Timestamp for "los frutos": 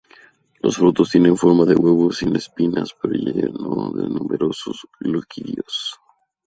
0.61-1.11